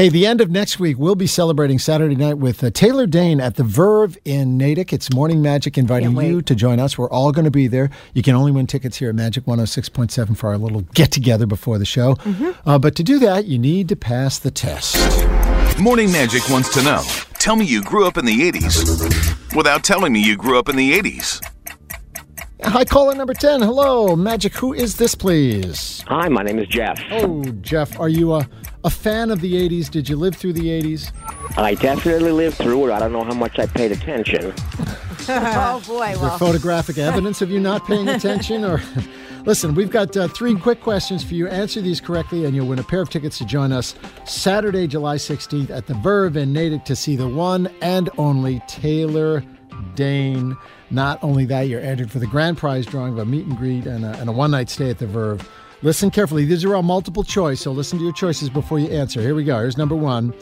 [0.00, 3.38] Hey, the end of next week, we'll be celebrating Saturday night with uh, Taylor Dayne
[3.38, 4.94] at the Verve in Natick.
[4.94, 6.96] It's Morning Magic inviting you to join us.
[6.96, 7.90] We're all going to be there.
[8.14, 11.76] You can only win tickets here at Magic 106.7 for our little get together before
[11.76, 12.16] the show.
[12.64, 14.96] Uh, but to do that, you need to pass the test.
[15.78, 17.02] Morning Magic wants to know.
[17.34, 20.76] Tell me you grew up in the 80s without telling me you grew up in
[20.76, 21.44] the 80s.
[22.64, 23.60] Hi, caller number 10.
[23.60, 24.54] Hello, Magic.
[24.54, 26.02] Who is this, please?
[26.08, 26.98] Hi, my name is Jeff.
[27.10, 28.48] Oh, Jeff, are you a,
[28.84, 29.90] a fan of the 80s?
[29.90, 31.12] Did you live through the 80s?
[31.56, 32.92] I definitely lived through it.
[32.92, 34.52] I don't know how much I paid attention.
[35.28, 38.64] oh boy, There well, photographic evidence of you not paying attention?
[38.64, 38.80] Or
[39.44, 41.48] listen, we've got uh, three quick questions for you.
[41.48, 45.16] Answer these correctly, and you'll win a pair of tickets to join us Saturday, July
[45.16, 49.44] 16th at the Verve in Natick to see the one and only Taylor
[49.94, 50.56] Dayne.
[50.90, 53.86] Not only that, you're entered for the grand prize drawing of a meet and greet
[53.86, 55.48] and a, and a one night stay at the Verve.
[55.82, 56.44] Listen carefully.
[56.44, 59.22] These are all multiple choice, so listen to your choices before you answer.
[59.22, 59.58] Here we go.
[59.58, 60.34] Here's number one.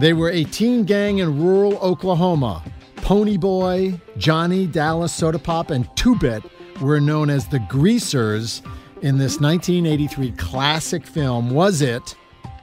[0.00, 2.62] They were a teen gang in rural Oklahoma.
[2.96, 6.42] Pony Boy, Johnny, Dallas, Soda Pop, and Two Bit
[6.80, 8.62] were known as the Greasers
[9.02, 11.50] in this 1983 classic film.
[11.50, 12.14] Was it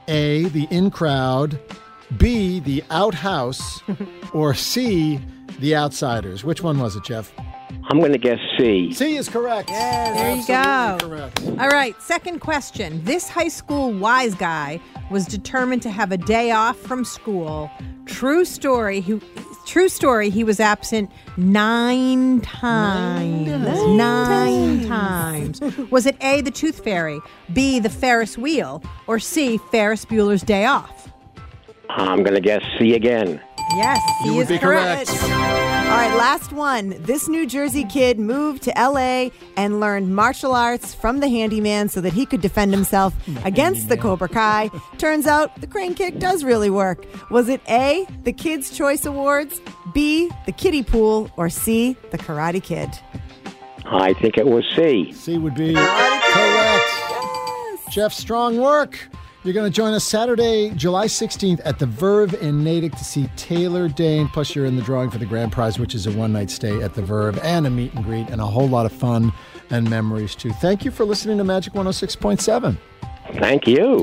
[0.08, 1.60] A, The In Crowd,
[2.18, 3.82] B, The Outhouse,
[4.34, 5.20] or C,
[5.60, 6.44] The Outsiders?
[6.44, 7.32] Which one was it, Jeff?
[7.84, 8.94] I'm going to guess C.
[8.94, 9.70] C is correct.
[9.70, 10.98] Yes, there you go.
[11.08, 11.44] Correct.
[11.60, 13.04] All right, second question.
[13.04, 14.80] This high school wise guy
[15.10, 17.70] was determined to have a day off from school.
[18.06, 19.02] True story.
[19.02, 19.20] He,
[19.66, 20.30] true story.
[20.30, 23.48] He was absent nine times.
[23.98, 25.60] Nine, times.
[25.90, 27.20] Was it A, the Tooth Fairy,
[27.52, 31.12] B, the Ferris Wheel, or C, Ferris Bueller's Day Off?
[31.90, 33.42] I'm going to guess C again.
[33.76, 35.10] Yes, You he would is be correct.
[35.92, 36.96] All right, last one.
[37.02, 42.00] This New Jersey kid moved to LA and learned martial arts from the handyman so
[42.00, 44.70] that he could defend himself against the Cobra Kai.
[44.98, 47.06] Turns out the crane kick does really work.
[47.30, 49.60] Was it A, the Kids' Choice Awards,
[49.94, 52.90] B, the kiddie pool, or C, the Karate Kid?
[53.84, 55.12] I think it was C.
[55.12, 56.90] C would be correct.
[57.90, 58.98] Jeff, strong work.
[59.44, 63.28] You're going to join us Saturday, July 16th at the Verve in Natick to see
[63.36, 64.28] Taylor Dayne.
[64.28, 66.84] Plus, you're in the drawing for the grand prize, which is a one night stay
[66.84, 69.34] at the Verve and a meet and greet and a whole lot of fun
[69.72, 70.52] and memories, too.
[70.52, 72.78] Thank you for listening to Magic 106.7.
[73.40, 74.00] Thank you.